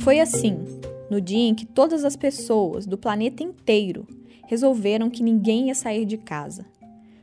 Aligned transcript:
Foi 0.00 0.18
assim, 0.18 0.64
no 1.10 1.20
dia 1.20 1.46
em 1.46 1.54
que 1.54 1.66
todas 1.66 2.06
as 2.06 2.16
pessoas 2.16 2.86
do 2.86 2.96
planeta 2.96 3.42
inteiro 3.42 4.06
resolveram 4.46 5.10
que 5.10 5.22
ninguém 5.22 5.68
ia 5.68 5.74
sair 5.74 6.06
de 6.06 6.16
casa. 6.16 6.64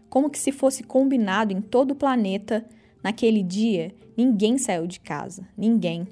Como 0.08 0.30
que 0.30 0.38
se 0.38 0.52
fosse 0.52 0.84
combinado 0.84 1.52
em 1.52 1.60
todo 1.60 1.92
o 1.92 1.96
planeta, 1.96 2.64
naquele 3.04 3.42
dia, 3.42 3.96
ninguém 4.16 4.60
saiu 4.60 4.86
de 4.86 5.00
casa. 5.00 5.48
Ninguém. 5.58 6.08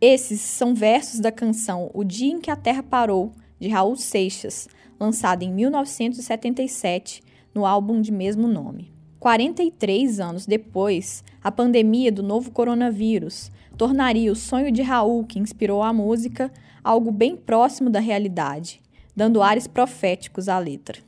Esses 0.00 0.40
são 0.40 0.74
versos 0.74 1.20
da 1.20 1.30
canção 1.30 1.90
O 1.94 2.02
Dia 2.02 2.32
em 2.32 2.40
que 2.40 2.50
a 2.50 2.56
Terra 2.56 2.82
Parou, 2.82 3.30
de 3.60 3.68
Raul 3.68 3.94
Seixas, 3.96 4.68
lançada 4.98 5.44
em 5.44 5.52
1977 5.52 7.22
no 7.54 7.64
álbum 7.64 8.00
de 8.00 8.10
mesmo 8.10 8.48
nome. 8.48 8.92
43 9.20 10.18
anos 10.18 10.44
depois, 10.44 11.22
a 11.40 11.52
pandemia 11.52 12.10
do 12.10 12.22
novo 12.22 12.50
coronavírus 12.50 13.50
tornaria 13.80 14.30
o 14.30 14.36
sonho 14.36 14.70
de 14.70 14.82
Raul, 14.82 15.24
que 15.24 15.38
inspirou 15.38 15.82
a 15.82 15.90
música, 15.90 16.52
algo 16.84 17.10
bem 17.10 17.34
próximo 17.34 17.88
da 17.88 17.98
realidade, 17.98 18.78
dando 19.16 19.40
ares 19.40 19.66
proféticos 19.66 20.50
à 20.50 20.58
letra. 20.58 20.98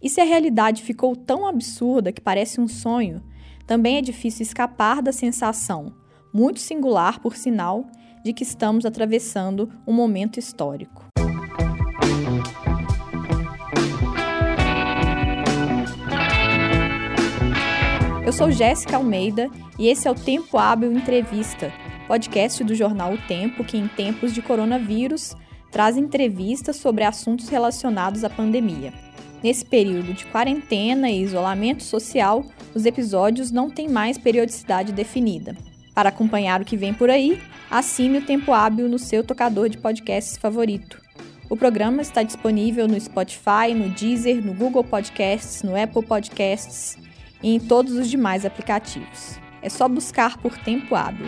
E 0.00 0.08
se 0.08 0.20
a 0.20 0.24
realidade 0.24 0.84
ficou 0.84 1.16
tão 1.16 1.48
absurda 1.48 2.12
que 2.12 2.20
parece 2.20 2.60
um 2.60 2.68
sonho, 2.68 3.20
também 3.66 3.96
é 3.96 4.00
difícil 4.00 4.44
escapar 4.44 5.02
da 5.02 5.10
sensação, 5.10 5.92
muito 6.32 6.60
singular 6.60 7.18
por 7.18 7.34
sinal, 7.34 7.84
de 8.24 8.32
que 8.32 8.44
estamos 8.44 8.86
atravessando 8.86 9.68
um 9.84 9.92
momento 9.92 10.38
histórico. 10.38 11.06
Eu 18.24 18.32
sou 18.32 18.52
Jéssica 18.52 18.96
Almeida 18.96 19.50
e 19.76 19.88
esse 19.88 20.06
é 20.06 20.10
o 20.12 20.14
Tempo 20.14 20.56
Hábil 20.56 20.92
Entrevista, 20.92 21.72
podcast 22.12 22.62
do 22.62 22.74
jornal 22.74 23.14
O 23.14 23.18
Tempo 23.26 23.64
que, 23.64 23.78
em 23.78 23.88
tempos 23.88 24.34
de 24.34 24.42
coronavírus, 24.42 25.34
traz 25.70 25.96
entrevistas 25.96 26.76
sobre 26.76 27.04
assuntos 27.04 27.48
relacionados 27.48 28.22
à 28.22 28.28
pandemia. 28.28 28.92
Nesse 29.42 29.64
período 29.64 30.12
de 30.12 30.26
quarentena 30.26 31.10
e 31.10 31.22
isolamento 31.22 31.82
social, 31.82 32.44
os 32.74 32.84
episódios 32.84 33.50
não 33.50 33.70
têm 33.70 33.88
mais 33.88 34.18
periodicidade 34.18 34.92
definida. 34.92 35.56
Para 35.94 36.10
acompanhar 36.10 36.60
o 36.60 36.66
que 36.66 36.76
vem 36.76 36.92
por 36.92 37.08
aí, 37.08 37.40
assine 37.70 38.18
o 38.18 38.26
Tempo 38.26 38.52
Hábil 38.52 38.90
no 38.90 38.98
seu 38.98 39.24
tocador 39.24 39.70
de 39.70 39.78
podcasts 39.78 40.36
favorito. 40.36 41.00
O 41.48 41.56
programa 41.56 42.02
está 42.02 42.22
disponível 42.22 42.86
no 42.86 43.00
Spotify, 43.00 43.72
no 43.74 43.88
Deezer, 43.88 44.44
no 44.44 44.52
Google 44.52 44.84
Podcasts, 44.84 45.62
no 45.62 45.82
Apple 45.82 46.04
Podcasts 46.04 46.98
e 47.42 47.54
em 47.54 47.58
todos 47.58 47.94
os 47.94 48.10
demais 48.10 48.44
aplicativos. 48.44 49.40
É 49.62 49.70
só 49.70 49.88
buscar 49.88 50.36
por 50.36 50.58
Tempo 50.58 50.94
Hábil. 50.94 51.26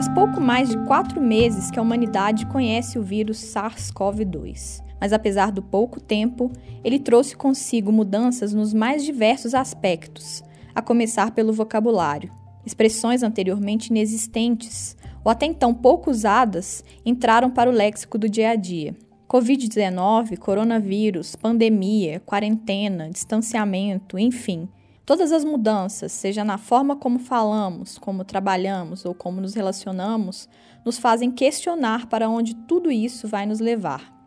Faz 0.00 0.08
pouco 0.14 0.40
mais 0.40 0.70
de 0.70 0.78
quatro 0.86 1.20
meses 1.20 1.70
que 1.70 1.78
a 1.78 1.82
humanidade 1.82 2.46
conhece 2.46 2.98
o 2.98 3.02
vírus 3.02 3.36
SARS-CoV-2. 3.36 4.82
Mas 4.98 5.12
apesar 5.12 5.52
do 5.52 5.62
pouco 5.62 6.00
tempo, 6.00 6.50
ele 6.82 6.98
trouxe 6.98 7.36
consigo 7.36 7.92
mudanças 7.92 8.54
nos 8.54 8.72
mais 8.72 9.04
diversos 9.04 9.54
aspectos, 9.54 10.42
a 10.74 10.80
começar 10.80 11.32
pelo 11.32 11.52
vocabulário. 11.52 12.32
Expressões 12.64 13.22
anteriormente 13.22 13.90
inexistentes 13.90 14.96
ou 15.22 15.30
até 15.30 15.44
então 15.44 15.74
pouco 15.74 16.10
usadas 16.10 16.82
entraram 17.04 17.50
para 17.50 17.68
o 17.68 17.74
léxico 17.74 18.16
do 18.16 18.26
dia 18.26 18.52
a 18.52 18.56
dia. 18.56 18.96
Covid-19, 19.28 20.38
coronavírus, 20.38 21.36
pandemia, 21.36 22.20
quarentena, 22.20 23.10
distanciamento, 23.10 24.18
enfim, 24.18 24.66
Todas 25.04 25.32
as 25.32 25.44
mudanças, 25.44 26.12
seja 26.12 26.44
na 26.44 26.58
forma 26.58 26.94
como 26.94 27.18
falamos, 27.18 27.98
como 27.98 28.24
trabalhamos 28.24 29.04
ou 29.04 29.14
como 29.14 29.40
nos 29.40 29.54
relacionamos, 29.54 30.48
nos 30.84 30.98
fazem 30.98 31.30
questionar 31.30 32.06
para 32.06 32.28
onde 32.28 32.54
tudo 32.54 32.90
isso 32.90 33.26
vai 33.26 33.46
nos 33.46 33.60
levar. 33.60 34.20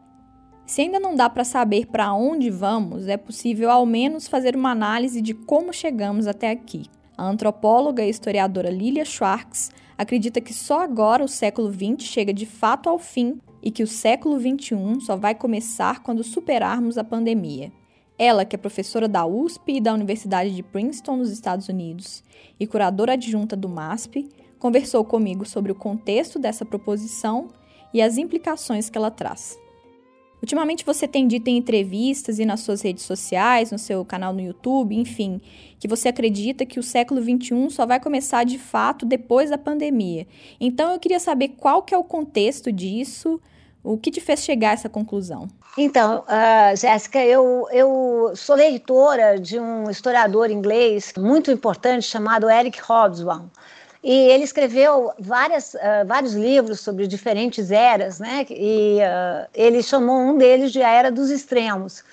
Se 0.66 0.82
ainda 0.82 1.00
não 1.00 1.16
dá 1.16 1.30
para 1.30 1.44
saber 1.44 1.88
para 1.88 2.14
onde 2.14 2.50
vamos, 2.50 3.08
é 3.08 3.18
possível 3.18 3.70
ao 3.70 3.86
menos 3.86 4.28
fazer 4.28 4.56
uma 4.56 4.72
análise 4.72 5.22
de 5.22 5.34
como 5.34 5.74
chegamos 5.74 6.26
até 6.26 6.50
aqui. 6.50 6.86
A 7.18 7.26
antropóloga 7.26 8.04
e 8.04 8.10
historiadora 8.10 8.70
Lilia 8.70 9.06
Schwartz 9.06 9.72
acredita 9.98 10.42
que 10.42 10.54
só 10.54 10.82
agora 10.82 11.24
o 11.24 11.28
século 11.28 11.72
XX 11.72 12.04
chega 12.08 12.34
de 12.34 12.46
fato 12.46 12.90
ao 12.90 12.98
fim 12.98 13.40
e 13.62 13.72
que 13.72 13.84
o 13.84 13.88
século 13.88 14.40
XXI 14.40 15.00
só 15.06 15.16
vai 15.16 15.36
começar 15.36 16.02
quando 16.02 16.24
superarmos 16.24 16.98
a 16.98 17.04
pandemia. 17.04 17.72
Ela, 18.18 18.46
que 18.46 18.56
é 18.56 18.60
professora 18.60 19.08
da 19.08 19.26
USP 19.26 19.78
e 19.78 19.82
da 19.82 19.94
Universidade 19.94 20.56
de 20.56 20.62
Princeton, 20.62 21.18
nos 21.18 21.32
Estados 21.32 21.68
Unidos, 21.68 22.24
e 22.60 22.68
curadora 22.68 23.14
adjunta 23.14 23.56
do 23.56 23.68
MASP, 23.68 24.30
conversou 24.60 25.04
comigo 25.04 25.46
sobre 25.46 25.72
o 25.72 25.76
contexto 25.76 26.40
dessa 26.40 26.64
proposição 26.64 27.50
e 27.94 28.02
as 28.02 28.18
implicações 28.18 28.90
que 28.90 28.98
ela 28.98 29.12
traz. 29.12 29.60
Ultimamente 30.44 30.86
você 30.86 31.08
tem 31.08 31.26
dito 31.26 31.48
em 31.48 31.56
entrevistas 31.56 32.38
e 32.38 32.46
nas 32.46 32.60
suas 32.60 32.82
redes 32.82 33.06
sociais, 33.06 33.72
no 33.72 33.80
seu 33.80 34.04
canal 34.04 34.34
no 34.34 34.42
YouTube, 34.42 34.94
enfim, 34.94 35.40
que 35.80 35.88
você 35.88 36.10
acredita 36.10 36.66
que 36.66 36.80
o 36.80 36.84
século 36.84 37.22
XXI 37.22 37.70
só 37.70 37.86
vai 37.86 37.98
começar 37.98 38.44
de 38.44 38.60
fato 38.60 39.06
depois 39.06 39.50
da 39.50 39.58
pandemia. 39.58 40.28
Então 40.60 40.92
eu 40.92 41.00
queria 41.00 41.20
saber 41.20 41.50
qual 41.58 41.82
que 41.82 41.96
é 41.96 41.98
o 41.98 42.04
contexto 42.04 42.74
disso, 42.74 43.40
o 43.82 43.98
que 43.98 44.12
te 44.12 44.20
fez 44.20 44.44
chegar 44.44 44.72
a 44.72 44.74
essa 44.74 44.90
conclusão? 44.90 45.48
Então, 45.76 46.24
uh, 46.28 46.76
Jéssica, 46.76 47.20
eu, 47.26 47.68
eu 47.72 48.34
sou 48.36 48.56
leitora 48.56 49.40
de 49.40 49.60
um 49.60 49.90
historiador 49.90 50.52
inglês 50.52 51.14
muito 51.18 51.50
importante 51.50 52.04
chamado 52.04 52.48
Eric 52.48 52.80
Hobsbawm. 52.80 53.48
E 54.04 54.12
ele 54.12 54.44
escreveu 54.44 55.12
várias, 55.18 55.74
uh, 55.74 56.06
vários 56.06 56.34
livros 56.34 56.80
sobre 56.82 57.08
diferentes 57.08 57.72
eras, 57.72 58.20
né? 58.20 58.46
E 58.52 59.00
uh, 59.00 59.48
ele 59.54 59.82
chamou 59.82 60.18
um 60.20 60.38
deles 60.38 60.72
de 60.72 60.84
A 60.84 60.90
Era 60.90 61.12
dos 61.12 61.32
Extremos. 61.32 62.04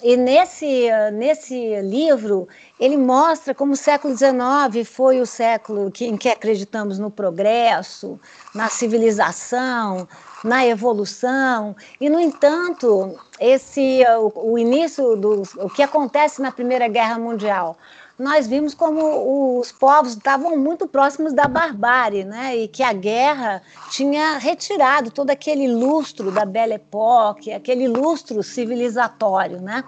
E 0.00 0.16
nesse, 0.16 0.88
nesse 1.12 1.80
livro, 1.82 2.48
ele 2.80 2.96
mostra 2.96 3.54
como 3.54 3.74
o 3.74 3.76
século 3.76 4.16
XIX 4.16 4.88
foi 4.88 5.20
o 5.20 5.26
século 5.26 5.90
que, 5.92 6.06
em 6.06 6.16
que 6.16 6.28
acreditamos 6.28 6.98
no 6.98 7.10
progresso, 7.10 8.18
na 8.54 8.68
civilização, 8.68 10.08
na 10.44 10.66
evolução. 10.66 11.76
E, 12.00 12.08
no 12.08 12.20
entanto, 12.20 13.18
esse 13.40 14.02
o, 14.18 14.52
o 14.52 14.58
início 14.58 15.16
do 15.16 15.42
o 15.56 15.70
que 15.70 15.82
acontece 15.82 16.42
na 16.42 16.50
Primeira 16.50 16.88
Guerra 16.88 17.18
Mundial, 17.18 17.76
nós 18.18 18.46
vimos 18.46 18.74
como 18.74 19.58
os 19.58 19.72
povos 19.72 20.12
estavam 20.12 20.56
muito 20.56 20.86
próximos 20.86 21.32
da 21.32 21.48
barbárie, 21.48 22.24
né? 22.24 22.56
E 22.56 22.68
que 22.68 22.82
a 22.82 22.92
guerra 22.92 23.62
tinha 23.90 24.38
retirado 24.38 25.10
todo 25.10 25.30
aquele 25.30 25.66
lustro 25.66 26.30
da 26.30 26.44
Belle 26.44 26.74
Époque, 26.74 27.52
aquele 27.52 27.88
lustro 27.88 28.42
civilizatório, 28.42 29.60
né? 29.60 29.82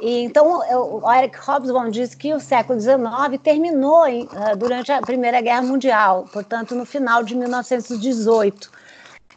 E, 0.00 0.24
então, 0.24 0.60
o 1.02 1.12
Eric 1.12 1.38
Hobsbawm 1.38 1.88
diz 1.88 2.14
que 2.14 2.34
o 2.34 2.40
século 2.40 2.80
XIX 2.80 3.40
terminou 3.42 4.06
em, 4.06 4.28
ah, 4.32 4.54
durante 4.54 4.90
a 4.90 5.00
Primeira 5.00 5.40
Guerra 5.40 5.62
Mundial, 5.62 6.28
portanto, 6.32 6.74
no 6.74 6.84
final 6.84 7.22
de 7.22 7.36
1918. 7.36 8.83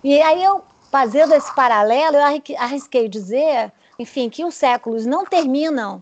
E 0.10 0.22
aí 0.22 0.42
eu, 0.42 0.64
fazendo 0.90 1.34
esse 1.34 1.54
paralelo, 1.54 2.16
eu 2.16 2.42
arrisquei 2.58 3.10
dizer, 3.10 3.74
enfim, 4.00 4.30
que 4.30 4.46
os 4.46 4.56
séculos 4.56 5.06
não 5.06 5.26
terminam 5.26 6.02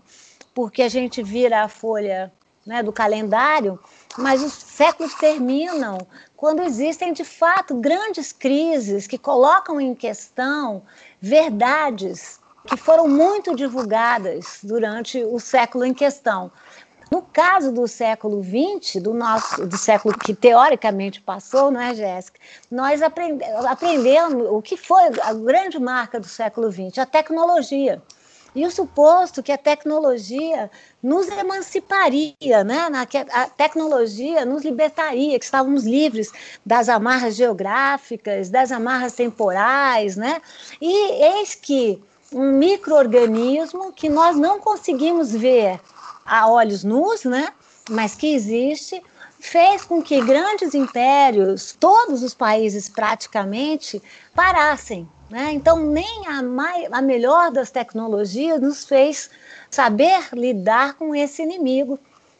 porque 0.54 0.82
a 0.82 0.88
gente 0.88 1.24
vira 1.24 1.64
a 1.64 1.68
folha 1.68 2.32
né, 2.64 2.84
do 2.84 2.92
calendário, 2.92 3.76
mas 4.16 4.44
os 4.44 4.52
séculos 4.52 5.12
terminam 5.16 5.98
quando 6.36 6.62
existem 6.62 7.12
de 7.12 7.24
fato 7.24 7.74
grandes 7.74 8.30
crises 8.30 9.08
que 9.08 9.18
colocam 9.18 9.80
em 9.80 9.92
questão 9.92 10.84
verdades 11.20 12.38
que 12.64 12.76
foram 12.76 13.08
muito 13.08 13.56
divulgadas 13.56 14.60
durante 14.62 15.20
o 15.24 15.40
século 15.40 15.84
em 15.84 15.92
questão. 15.92 16.52
No 17.10 17.22
caso 17.22 17.70
do 17.70 17.86
século 17.86 18.42
XX, 18.42 19.00
do 19.00 19.14
nosso, 19.14 19.64
do 19.64 19.76
século 19.76 20.16
que 20.18 20.34
teoricamente 20.34 21.20
passou, 21.20 21.70
não 21.70 21.80
é, 21.80 21.94
Jéssica? 21.94 22.40
Nós 22.70 23.00
aprende, 23.00 23.44
aprendemos 23.68 24.48
o 24.50 24.60
que 24.60 24.76
foi 24.76 25.02
a 25.22 25.32
grande 25.32 25.78
marca 25.78 26.18
do 26.18 26.26
século 26.26 26.70
XX, 26.70 26.98
a 26.98 27.06
tecnologia. 27.06 28.02
E 28.56 28.64
o 28.64 28.70
suposto 28.70 29.42
que 29.42 29.52
a 29.52 29.58
tecnologia 29.58 30.70
nos 31.02 31.28
emanciparia, 31.28 32.64
né? 32.64 32.88
A 33.30 33.48
tecnologia 33.50 34.46
nos 34.46 34.64
libertaria, 34.64 35.38
que 35.38 35.44
estávamos 35.44 35.84
livres 35.84 36.32
das 36.64 36.88
amarras 36.88 37.36
geográficas, 37.36 38.48
das 38.48 38.72
amarras 38.72 39.12
temporais, 39.12 40.16
né? 40.16 40.40
E 40.80 41.38
eis 41.38 41.54
que 41.54 42.02
um 42.32 42.52
microorganismo 42.52 43.92
que 43.92 44.08
nós 44.08 44.36
não 44.36 44.60
conseguimos 44.60 45.32
ver 45.32 45.80
a 46.24 46.48
olhos 46.48 46.82
nus, 46.82 47.24
né? 47.24 47.48
mas 47.88 48.14
que 48.14 48.34
existe, 48.34 49.02
fez 49.38 49.84
com 49.84 50.02
que 50.02 50.20
grandes 50.20 50.74
impérios, 50.74 51.76
todos 51.78 52.22
os 52.22 52.34
países 52.34 52.88
praticamente, 52.88 54.02
parassem 54.34 55.08
Né? 55.30 55.52
Então, 55.52 55.78
nem 55.78 56.26
a, 56.26 56.42
mai, 56.42 56.86
a 56.90 57.00
melhor 57.00 57.50
das 57.50 57.70
tecnologias 57.70 58.60
nos 58.60 58.84
fez 58.84 59.30
saber 59.70 60.28
lidar 60.32 60.94
com 60.94 61.14
esse 61.14 61.42
inimigo, 61.42 61.98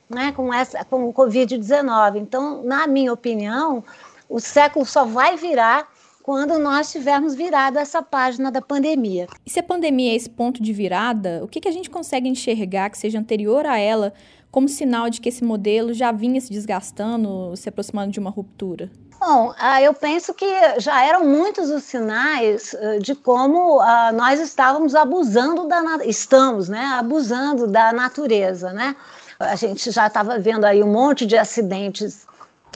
né? 0.08 0.32
com, 0.32 0.52
essa, 0.52 0.84
com 0.84 1.08
o 1.08 1.12
Covid-19. 1.12 2.16
Então, 2.16 2.62
na 2.62 2.86
minha 2.86 3.12
opinião, 3.12 3.84
o 4.28 4.40
século 4.40 4.84
só 4.84 5.04
vai 5.04 5.36
virar 5.36 5.88
quando 6.26 6.58
nós 6.58 6.90
tivermos 6.90 7.36
virado 7.36 7.78
essa 7.78 8.02
página 8.02 8.50
da 8.50 8.60
pandemia. 8.60 9.28
E 9.46 9.48
se 9.48 9.60
a 9.60 9.62
pandemia 9.62 10.10
é 10.10 10.16
esse 10.16 10.28
ponto 10.28 10.60
de 10.60 10.72
virada, 10.72 11.38
o 11.44 11.46
que, 11.46 11.60
que 11.60 11.68
a 11.68 11.70
gente 11.70 11.88
consegue 11.88 12.28
enxergar 12.28 12.90
que 12.90 12.98
seja 12.98 13.16
anterior 13.16 13.64
a 13.64 13.78
ela 13.78 14.12
como 14.50 14.68
sinal 14.68 15.08
de 15.08 15.20
que 15.20 15.28
esse 15.28 15.44
modelo 15.44 15.94
já 15.94 16.10
vinha 16.10 16.40
se 16.40 16.50
desgastando, 16.50 17.56
se 17.56 17.68
aproximando 17.68 18.10
de 18.10 18.18
uma 18.18 18.28
ruptura? 18.28 18.90
Bom, 19.20 19.54
ah, 19.56 19.80
eu 19.80 19.94
penso 19.94 20.34
que 20.34 20.44
já 20.80 21.04
eram 21.06 21.24
muitos 21.24 21.70
os 21.70 21.84
sinais 21.84 22.74
ah, 22.74 22.98
de 22.98 23.14
como 23.14 23.80
ah, 23.80 24.10
nós 24.12 24.40
estávamos 24.40 24.96
abusando 24.96 25.68
da 25.68 25.80
estamos, 26.04 26.68
né, 26.68 26.86
abusando 26.98 27.68
da 27.68 27.92
natureza, 27.92 28.72
né? 28.72 28.96
A 29.38 29.54
gente 29.54 29.92
já 29.92 30.08
estava 30.08 30.40
vendo 30.40 30.64
aí 30.64 30.82
um 30.82 30.90
monte 30.90 31.24
de 31.24 31.38
acidentes 31.38 32.26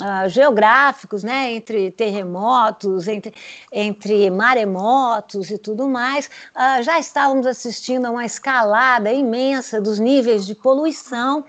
uh, 0.01 0.29
geográficos, 0.29 1.23
né, 1.23 1.53
entre 1.53 1.91
terremotos, 1.91 3.09
entre, 3.09 3.35
entre 3.73 4.31
maremotos 4.31 5.51
e 5.51 5.59
tudo 5.59 5.89
mais, 5.89 6.27
uh, 6.55 6.83
já 6.83 6.99
estávamos 6.99 7.47
assistindo 7.47 8.07
a 8.07 8.11
uma 8.11 8.25
escalada 8.25 9.13
imensa 9.13 9.81
dos 9.81 9.99
níveis 9.99 10.47
de 10.47 10.55
poluição. 10.55 11.45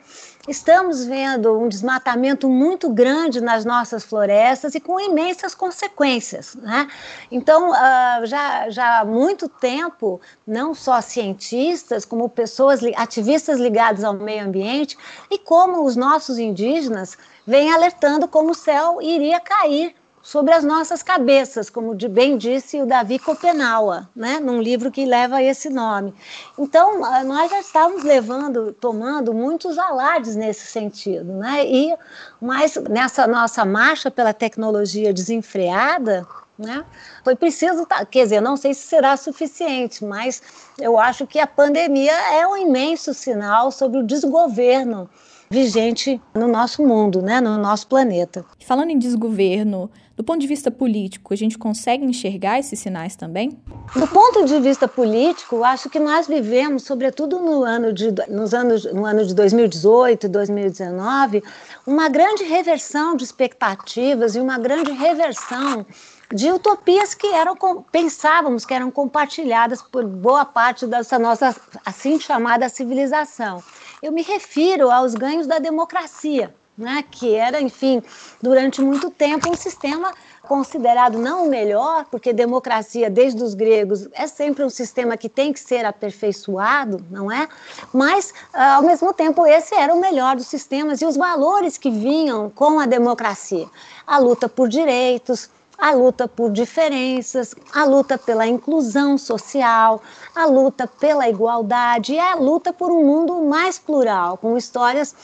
Estamos 0.48 1.06
vendo 1.06 1.56
um 1.56 1.70
desmatamento 1.70 2.50
muito 2.50 2.90
grande 2.90 3.40
nas 3.40 3.64
nossas 3.64 4.04
florestas 4.04 4.74
e 4.74 4.80
com 4.80 5.00
imensas 5.00 5.54
consequências. 5.54 6.56
Né? 6.56 6.88
Então, 7.30 7.70
uh, 7.70 8.26
já, 8.26 8.68
já 8.72 9.00
há 9.00 9.06
muito 9.06 9.48
tempo, 9.48 10.20
não 10.46 10.74
só 10.74 11.00
cientistas, 11.00 12.06
como 12.06 12.28
pessoas, 12.28 12.80
ativistas 12.96 13.60
ligados 13.60 14.04
ao 14.04 14.16
meio 14.16 14.44
ambiente, 14.44 14.98
e 15.30 15.38
como 15.38 15.86
os 15.86 15.96
nossos 15.96 16.40
indígenas 16.40 17.16
vem 17.46 17.72
alertando 17.72 18.28
como 18.28 18.52
o 18.52 18.56
céu 18.56 19.02
iria 19.02 19.40
cair 19.40 19.96
sobre 20.22 20.54
as 20.54 20.64
nossas 20.64 21.02
cabeças, 21.02 21.70
como 21.70 21.96
bem 21.96 22.38
disse 22.38 22.82
o 22.82 22.86
Davi 22.86 23.18
Copenaua, 23.18 24.08
né, 24.16 24.40
num 24.40 24.62
livro 24.62 24.92
que 24.92 25.06
leva 25.06 25.42
esse 25.42 25.70
nome. 25.70 26.14
Então, 26.58 27.04
ah, 27.04 27.24
nós 27.24 27.50
já 27.50 27.60
estávamos 27.60 28.04
levando, 28.04 28.72
tomando 28.74 29.34
muitos 29.34 29.78
alardes 29.80 30.36
nesse 30.36 30.68
sentido, 30.68 31.34
né, 31.34 31.66
e 31.66 31.96
mas 32.40 32.76
nessa 32.90 33.26
nossa 33.26 33.66
marcha 33.66 34.12
pela 34.12 34.34
tecnologia 34.34 35.12
desenfreada, 35.12 36.28
né, 36.58 36.86
foi 37.24 37.36
preciso, 37.36 37.88
quer 38.12 38.24
dizer, 38.24 38.42
não 38.42 38.56
sei 38.56 38.76
se 38.76 38.88
será 38.88 39.18
suficiente, 39.18 40.06
mas 40.06 40.42
eu 40.80 41.00
acho 41.00 41.26
que 41.26 41.40
a 41.40 41.48
pandemia 41.48 42.14
é 42.34 42.46
um 42.46 42.56
imenso 42.56 43.12
sinal 43.12 43.72
sobre 43.72 44.00
o 44.00 44.04
desgoverno 44.04 45.10
vigente 45.52 46.22
no 46.34 46.48
nosso 46.48 46.82
mundo, 46.82 47.22
né, 47.22 47.42
no 47.42 47.58
nosso 47.58 47.86
planeta. 47.86 48.46
Falando 48.66 48.90
em 48.90 48.98
desgoverno, 48.98 49.92
do 50.16 50.24
ponto 50.24 50.40
de 50.40 50.48
vista 50.48 50.72
político, 50.72 51.34
a 51.34 51.36
gente 51.36 51.58
consegue 51.58 52.06
enxergar 52.06 52.58
esses 52.58 52.80
sinais 52.80 53.18
também? 53.18 53.60
Do 53.94 54.08
ponto 54.08 54.46
de 54.46 54.58
vista 54.62 54.88
político, 54.88 55.62
acho 55.66 55.90
que 55.90 56.00
nós 56.00 56.26
vivemos, 56.26 56.84
sobretudo 56.84 57.40
no 57.40 57.64
ano 57.64 57.92
de, 57.92 58.14
nos 58.30 58.54
anos, 58.54 58.86
no 58.94 59.06
ano 59.06 59.26
de 59.26 59.36
2018 59.36 60.28
e 60.28 60.30
2019, 60.30 61.44
uma 61.86 62.08
grande 62.08 62.46
reversão 62.46 63.18
de 63.18 63.26
expectativas 63.26 64.36
e 64.36 64.40
uma 64.40 64.58
grande 64.58 64.94
reversão 64.94 65.86
de 66.34 66.50
utopias 66.50 67.14
que 67.14 67.28
eram 67.28 67.58
pensávamos 67.92 68.66
que 68.66 68.74
eram 68.74 68.90
compartilhadas 68.90 69.82
por 69.82 70.06
boa 70.06 70.46
parte 70.46 70.88
dessa 70.88 71.20
nossa 71.20 71.54
assim 71.86 72.18
chamada 72.22 72.70
civilização. 72.70 73.62
Eu 74.02 74.12
me 74.12 74.24
refiro 74.24 74.90
aos 74.90 75.14
ganhos 75.14 75.46
da 75.46 75.60
democracia, 75.60 76.54
né, 76.76 77.04
que 77.12 77.36
era, 77.36 77.62
enfim, 77.62 78.02
durante 78.42 78.82
muito 78.82 79.12
tempo 79.12 79.52
um 79.52 79.56
sistema 79.56 80.12
considerado 80.42 81.20
não 81.20 81.46
o 81.46 81.50
melhor, 81.50 82.06
porque 82.10 82.34
democracia 82.34 83.12
desde 83.12 83.44
os 83.44 83.54
gregos 83.54 84.10
é 84.14 84.26
sempre 84.26 84.64
um 84.64 84.70
sistema 84.70 85.16
que 85.16 85.30
tem 85.30 85.54
que 85.54 85.60
ser 85.60 85.86
aperfeiçoado, 85.86 87.06
não 87.12 87.32
é? 87.32 87.48
Mas 87.94 88.34
ah, 88.52 88.78
ao 88.78 88.82
mesmo 88.82 89.14
tempo 89.14 89.46
esse 89.46 89.76
era 89.76 89.94
o 89.94 90.02
melhor 90.02 90.36
dos 90.36 90.48
sistemas 90.48 91.00
e 91.02 91.06
os 91.06 91.16
valores 91.16 91.78
que 91.78 91.92
vinham 91.92 92.50
com 92.50 92.80
a 92.80 92.88
democracia, 92.88 93.68
a 94.08 94.18
luta 94.18 94.50
por 94.50 94.68
direitos, 94.68 95.48
a 95.82 95.94
luta 95.94 96.28
por 96.28 96.52
diferenças, 96.52 97.56
a 97.74 97.84
luta 97.86 98.16
pela 98.16 98.46
inclusão 98.46 99.18
social, 99.18 100.00
a 100.36 100.46
luta 100.46 100.86
pela 100.86 101.28
igualdade 101.28 102.14
e 102.14 102.20
a 102.20 102.36
luta 102.36 102.72
por 102.72 102.92
um 102.92 103.04
mundo 103.04 103.42
mais 103.42 103.80
plural, 103.80 104.38
com 104.38 104.56
histórias 104.56 105.16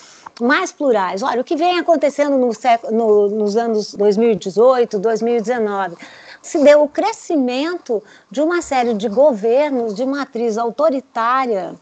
mais 0.41 0.71
plurais. 0.71 1.21
Olha, 1.21 1.41
o 1.41 1.43
que 1.43 1.55
vem 1.55 1.77
acontecendo 1.77 2.37
no 2.39 2.51
século, 2.55 2.91
no, 2.91 3.29
nos 3.29 3.55
anos 3.55 3.93
2018, 3.93 4.97
2019 4.97 5.95
se 6.41 6.63
deu 6.63 6.83
o 6.83 6.87
crescimento 6.87 8.01
de 8.31 8.41
uma 8.41 8.61
série 8.61 8.93
de 8.93 9.09
governos 9.09 9.93
de 9.93 10.05
matriz 10.05 10.57
autoritária 10.57 11.75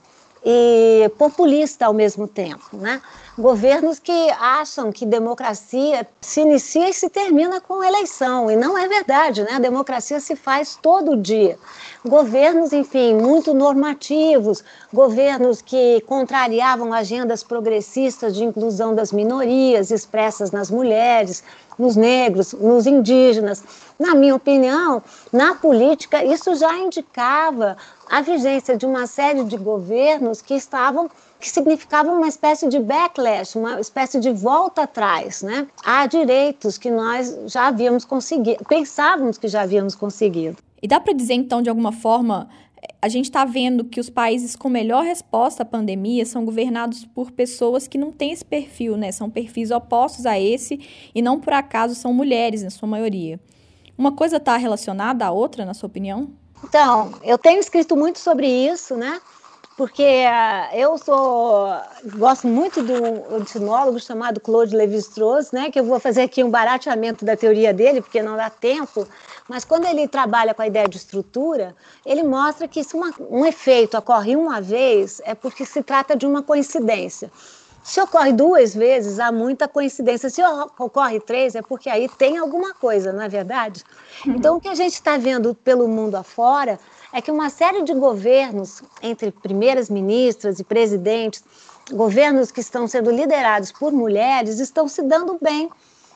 e 0.46 1.10
populista 1.18 1.88
ao 1.88 1.94
mesmo 1.94 2.28
tempo, 2.28 2.78
né? 2.78 3.02
Governos 3.38 3.98
que 4.00 4.30
acham 4.40 4.92
que 4.92 5.06
democracia 5.06 6.08
se 6.22 6.42
inicia 6.42 6.88
e 6.88 6.94
se 6.94 7.10
termina 7.10 7.60
com 7.60 7.84
eleição, 7.84 8.50
e 8.50 8.56
não 8.56 8.78
é 8.78 8.88
verdade, 8.88 9.44
né? 9.44 9.50
A 9.54 9.60
democracia 9.60 10.20
se 10.20 10.36
faz 10.36 10.78
todo 10.82 11.18
dia. 11.18 11.58
Governos, 12.06 12.72
enfim, 12.72 13.16
muito 13.16 13.54
normativos, 13.54 14.64
governos 14.94 15.62
que 15.62 16.00
contrariavam 16.02 16.94
agendas 16.94 17.44
progressistas 17.44 18.36
de 18.36 18.44
inclusão 18.44 18.94
das 18.94 19.12
minorias 19.12 19.90
expressas 19.90 20.52
nas 20.52 20.70
mulheres, 20.70 21.44
nos 21.78 21.96
negros, 21.96 22.54
nos 22.54 22.86
indígenas. 22.86 23.64
Na 23.98 24.14
minha 24.14 24.36
opinião, 24.36 25.02
na 25.32 25.56
política, 25.56 26.24
isso 26.24 26.54
já 26.56 26.78
indicava 26.78 27.78
a 28.10 28.22
vigência 28.22 28.76
de 28.76 28.86
uma 28.86 29.08
série 29.08 29.44
de 29.44 29.58
governos 29.58 30.42
que 30.42 30.54
estavam 30.54 31.10
que 31.40 31.50
significavam 31.50 32.18
uma 32.18 32.28
espécie 32.28 32.68
de 32.68 32.80
backlash, 32.80 33.56
uma 33.56 33.80
espécie 33.80 34.20
de 34.20 34.32
volta 34.32 34.84
atrás, 34.84 35.44
né? 35.44 35.68
Há 35.84 36.08
direitos 36.08 36.78
que 36.78 36.90
nós 36.90 37.38
já 37.46 37.68
havíamos 37.68 38.04
conseguido, 38.04 38.64
pensávamos 38.66 39.38
que 39.38 39.48
já 39.48 39.62
havíamos 39.62 39.94
conseguido. 39.96 40.58
E 40.82 40.88
dá 40.88 41.00
para 41.00 41.14
dizer 41.14 41.34
então, 41.34 41.62
de 41.62 41.70
alguma 41.70 41.92
forma, 41.92 42.50
a 43.02 43.08
gente 43.08 43.26
está 43.26 43.46
vendo 43.46 43.86
que 43.86 44.00
os 44.00 44.10
países 44.10 44.56
com 44.56 44.70
melhor 44.70 45.04
resposta 45.04 45.64
à 45.64 45.66
pandemia 45.66 46.26
são 46.26 46.44
governados 46.46 47.06
por 47.06 47.32
pessoas 47.32 47.88
que 47.88 47.98
não 47.98 48.12
têm 48.12 48.32
esse 48.32 48.46
perfil, 48.46 48.98
né? 48.98 49.12
São 49.12 49.30
perfis 49.30 49.72
opostos 49.72 50.26
a 50.26 50.40
esse 50.40 50.80
e 51.14 51.22
não 51.22 51.40
por 51.40 51.54
acaso 51.54 51.96
são 51.96 52.14
mulheres, 52.14 52.64
na 52.64 52.70
sua 52.70 52.88
maioria. 52.88 53.40
Uma 53.98 54.12
coisa 54.12 54.38
está 54.38 54.58
relacionada 54.58 55.26
à 55.26 55.32
outra, 55.32 55.66
na 55.66 55.74
sua 55.74 55.88
opinião? 55.88 56.30
Então, 56.64 57.14
eu 57.24 57.38
tenho 57.38 57.60
escrito 57.60 57.96
muito 57.96 58.20
sobre 58.20 58.48
isso, 58.48 58.96
né? 58.96 59.22
Porque 59.78 60.04
uh, 60.04 60.76
eu 60.76 60.98
sou 60.98 61.68
gosto 62.16 62.48
muito 62.48 62.82
de 62.82 62.94
um 62.94 63.38
etnólogo 63.42 64.00
chamado 64.00 64.40
Claude 64.40 64.76
Lévi-Strauss, 64.76 65.52
né? 65.52 65.70
Que 65.70 65.80
eu 65.80 65.84
vou 65.84 66.00
fazer 66.00 66.24
aqui 66.24 66.44
um 66.44 66.50
barateamento 66.50 67.26
da 67.26 67.36
teoria 67.36 67.74
dele, 67.74 68.02
porque 68.02 68.22
não 68.22 68.38
dá 68.38 68.50
tempo. 68.50 69.06
Mas 69.50 69.66
quando 69.66 69.86
ele 69.86 70.08
trabalha 70.08 70.54
com 70.54 70.62
a 70.62 70.68
ideia 70.68 70.88
de 70.88 70.96
estrutura, 70.96 71.76
ele 72.06 72.24
mostra 72.24 72.70
que 72.70 72.84
se 72.84 72.96
uma, 72.96 73.14
um 73.30 73.46
efeito 73.46 73.98
ocorre 73.98 74.36
uma 74.36 74.62
vez, 74.62 75.22
é 75.26 75.36
porque 75.36 75.66
se 75.66 75.84
trata 75.84 76.16
de 76.16 76.26
uma 76.26 76.42
coincidência. 76.42 77.30
Se 77.86 78.02
ocorre 78.02 78.34
duas 78.34 78.74
vezes, 78.74 79.20
há 79.20 79.32
muita 79.32 79.68
coincidência. 79.68 80.28
Se 80.28 80.42
ocorre 80.80 81.20
três, 81.20 81.54
é 81.54 81.62
porque 81.62 81.88
aí 81.88 82.10
tem 82.10 82.36
alguma 82.36 82.74
coisa, 82.74 83.14
não 83.14 83.22
é 83.22 83.30
verdade? 83.30 83.84
Uhum. 84.26 84.34
Então, 84.34 84.58
o 84.58 84.60
que 84.60 84.68
a 84.68 84.74
gente 84.74 84.94
está 84.94 85.18
vendo 85.18 85.54
pelo 85.54 85.88
mundo 85.88 86.16
afora 86.16 86.80
é 87.14 87.22
que 87.22 87.30
uma 87.30 87.48
série 87.52 87.84
de 87.84 87.94
governos, 87.94 88.82
entre 89.04 89.30
primeiras 89.30 89.88
ministras 89.88 90.58
e 90.60 90.64
presidentes, 90.64 91.44
governos 91.92 92.50
que 92.50 92.60
estão 92.60 92.88
sendo 92.88 93.12
liderados 93.12 93.72
por 93.72 93.92
mulheres, 93.92 94.60
estão 94.60 94.88
se 94.88 95.04
dando 95.04 95.38
bem 95.40 95.70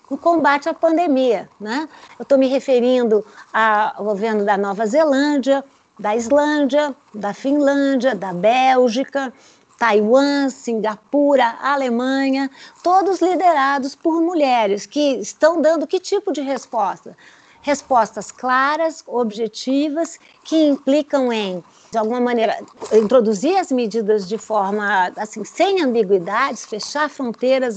no 0.09 0.17
combate 0.17 0.67
à 0.67 0.73
pandemia. 0.73 1.47
Né? 1.61 1.87
Eu 2.17 2.23
estou 2.23 2.39
me 2.39 2.47
referindo 2.47 3.23
ao 3.53 4.05
governo 4.05 4.43
da 4.43 4.57
Nova 4.57 4.87
Zelândia, 4.87 5.63
da 5.99 6.15
Islândia, 6.15 6.95
da 7.13 7.31
Finlândia, 7.31 8.15
da 8.15 8.33
Bélgica, 8.33 9.31
Taiwan, 9.79 10.49
Singapura, 10.49 11.57
Alemanha, 11.61 12.51
todos 12.83 13.21
liderados 13.21 13.95
por 13.95 14.21
mulheres 14.21 14.85
que 14.85 15.15
estão 15.15 15.61
dando 15.61 15.87
que 15.87 16.01
tipo 16.01 16.33
de 16.33 16.41
resposta? 16.41 17.15
Respostas 17.61 18.31
claras, 18.31 19.03
objetivas, 19.07 20.19
que 20.43 20.55
implicam 20.67 21.31
em 21.31 21.63
de 21.91 21.97
alguma 21.97 22.21
maneira, 22.21 22.59
introduzir 22.93 23.57
as 23.57 23.71
medidas 23.71 24.27
de 24.27 24.37
forma, 24.37 25.11
assim, 25.17 25.43
sem 25.43 25.81
ambiguidades, 25.81 26.65
fechar 26.65 27.09
fronteiras, 27.09 27.75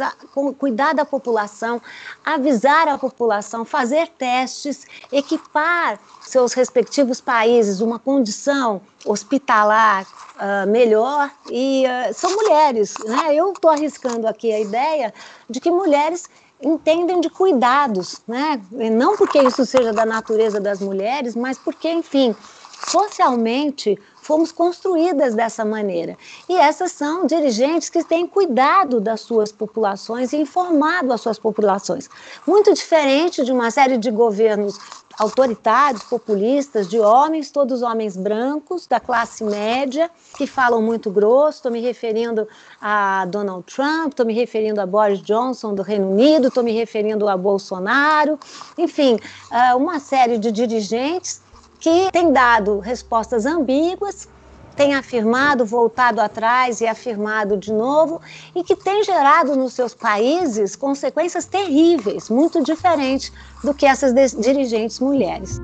cuidar 0.59 0.95
da 0.95 1.05
população, 1.05 1.81
avisar 2.25 2.89
a 2.89 2.99
população, 2.99 3.65
fazer 3.65 4.09
testes, 4.09 4.87
equipar 5.11 5.99
seus 6.21 6.53
respectivos 6.53 7.21
países 7.21 7.81
uma 7.81 7.99
condição 7.99 8.83
hospitalar 9.05 10.07
uh, 10.37 10.69
melhor 10.69 11.31
e 11.51 11.85
uh, 11.87 12.15
são 12.15 12.35
mulheres, 12.37 12.95
né? 13.05 13.35
Eu 13.35 13.53
estou 13.53 13.71
arriscando 13.71 14.29
aqui 14.29 14.53
a 14.53 14.61
ideia 14.61 15.13
de 15.49 15.59
que 15.59 15.71
mulheres 15.71 16.29
entendem 16.63 17.21
de 17.21 17.29
cuidados, 17.29 18.23
né? 18.27 18.63
Não 18.93 19.17
porque 19.17 19.41
isso 19.41 19.67
seja 19.67 19.93
da 19.93 20.07
natureza 20.07 20.61
das 20.61 20.81
mulheres, 20.81 21.35
mas 21.35 21.59
porque, 21.59 21.91
enfim, 21.91 22.37
socialmente 22.79 23.99
fomos 24.23 24.53
construídas 24.53 25.35
dessa 25.35 25.65
maneira. 25.65 26.17
E 26.49 26.55
essas 26.55 26.93
são 26.93 27.27
dirigentes 27.27 27.91
que 27.91 28.05
têm 28.05 28.27
cuidado 28.27 29.01
das 29.01 29.21
suas 29.21 29.51
populações 29.51 30.33
e 30.33 30.37
informado 30.37 31.13
as 31.13 31.21
suas 31.21 31.39
populações. 31.39 32.09
Muito 32.47 32.73
diferente 32.73 33.45
de 33.45 33.53
uma 33.53 33.71
série 33.71 33.99
de 33.99 34.11
governos 34.11 34.79
autoritários, 35.19 36.05
populistas, 36.05 36.89
de 36.89 36.99
homens, 36.99 37.51
todos 37.51 37.83
homens 37.83 38.17
brancos, 38.17 38.87
da 38.87 38.99
classe 38.99 39.45
média, 39.45 40.11
que 40.37 40.47
falam 40.47 40.81
muito 40.81 41.11
grosso. 41.11 41.59
Estou 41.59 41.73
me 41.73 41.81
referindo 41.81 42.49
a 42.81 43.27
Donald 43.27 43.65
Trump, 43.65 44.13
estou 44.13 44.25
me 44.25 44.33
referindo 44.33 44.81
a 44.81 44.87
Boris 44.87 45.21
Johnson 45.21 45.75
do 45.75 45.83
Reino 45.83 46.11
Unido, 46.11 46.49
estou 46.49 46.63
me 46.63 46.73
referindo 46.73 47.29
a 47.29 47.37
Bolsonaro, 47.37 48.39
enfim, 48.79 49.19
ah, 49.51 49.77
uma 49.77 50.01
série 50.01 50.39
de 50.39 50.51
dirigentes 50.51 51.42
que 51.83 52.13
tem 52.13 52.33
dado 52.33 52.79
respostas 52.79 53.45
ambíguas, 53.45 54.29
tem 54.77 54.95
afirmado, 54.95 55.67
voltado 55.67 56.21
atrás 56.21 56.81
e 56.81 56.87
afirmado 56.87 57.57
de 57.57 57.73
novo, 57.73 58.21
e 58.55 58.63
que 58.63 58.77
tem 58.77 59.03
gerado 59.03 59.57
nos 59.57 59.73
seus 59.73 59.93
países 59.93 60.77
consequências 60.77 61.45
terríveis, 61.45 62.31
muito 62.31 62.63
diferentes 62.63 63.33
do 63.65 63.75
que 63.75 63.85
essas 63.85 64.15
dirigentes 64.33 65.01
mulheres. 65.01 65.61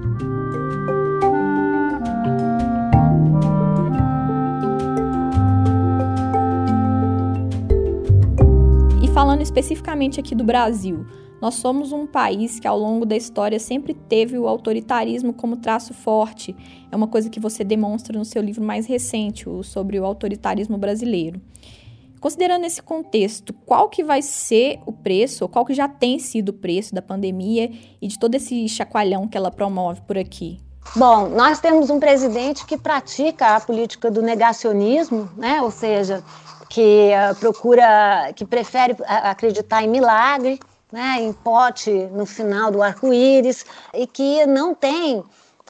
E 9.00 9.08
falando 9.14 9.40
especificamente 9.40 10.18
aqui 10.18 10.34
do 10.34 10.42
Brasil, 10.42 11.06
nós 11.40 11.54
somos 11.54 11.92
um 11.92 12.06
país 12.06 12.58
que 12.58 12.66
ao 12.66 12.78
longo 12.78 13.06
da 13.06 13.16
história 13.16 13.60
sempre 13.60 13.94
teve 13.94 14.38
o 14.38 14.48
autoritarismo 14.48 15.32
como 15.32 15.56
traço 15.56 15.94
forte. 15.94 16.54
É 16.90 16.96
uma 16.96 17.06
coisa 17.06 17.30
que 17.30 17.38
você 17.38 17.62
demonstra 17.62 18.18
no 18.18 18.24
seu 18.24 18.42
livro 18.42 18.64
mais 18.64 18.86
recente, 18.86 19.48
o 19.48 19.62
sobre 19.62 20.00
o 20.00 20.04
autoritarismo 20.04 20.76
brasileiro. 20.76 21.40
Considerando 22.20 22.64
esse 22.64 22.82
contexto, 22.82 23.52
qual 23.52 23.88
que 23.88 24.02
vai 24.02 24.22
ser 24.22 24.80
o 24.84 24.92
preço, 24.92 25.44
ou 25.44 25.48
qual 25.48 25.64
que 25.64 25.72
já 25.72 25.88
tem 25.88 26.18
sido 26.18 26.48
o 26.48 26.52
preço 26.52 26.92
da 26.92 27.00
pandemia 27.00 27.70
e 28.02 28.08
de 28.08 28.18
todo 28.18 28.34
esse 28.34 28.68
chacoalhão 28.68 29.28
que 29.28 29.36
ela 29.36 29.52
promove 29.52 30.00
por 30.00 30.18
aqui? 30.18 30.58
Bom, 30.96 31.28
nós 31.28 31.60
temos 31.60 31.90
um 31.90 32.00
presidente 32.00 32.66
que 32.66 32.76
pratica 32.76 33.54
a 33.54 33.60
política 33.60 34.10
do 34.10 34.22
negacionismo, 34.22 35.28
né? 35.36 35.62
ou 35.62 35.70
seja, 35.70 36.24
que 36.68 37.10
uh, 37.12 37.34
procura, 37.36 38.32
que 38.34 38.44
prefere 38.44 38.96
acreditar 39.06 39.84
em 39.84 39.88
milagre, 39.88 40.58
né, 40.92 41.16
em 41.20 41.32
pote 41.32 41.90
no 42.12 42.24
final 42.24 42.70
do 42.70 42.82
arco-íris 42.82 43.64
e 43.92 44.06
que 44.06 44.46
não 44.46 44.74
tem 44.74 45.22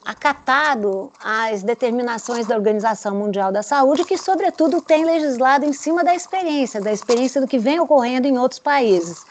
acatado 0.05 1.11
as 1.21 1.61
determinações 1.61 2.47
da 2.47 2.55
Organização 2.55 3.15
Mundial 3.15 3.51
da 3.51 3.61
Saúde, 3.61 4.05
que, 4.05 4.17
sobretudo, 4.17 4.81
tem 4.81 5.03
legislado 5.05 5.65
em 5.65 5.73
cima 5.73 6.03
da 6.03 6.15
experiência, 6.15 6.79
da 6.79 6.91
experiência 6.91 7.41
do 7.41 7.47
que 7.47 7.59
vem 7.59 7.79
ocorrendo 7.79 8.27
em 8.27 8.37
outros 8.37 8.59
países. 8.59 9.25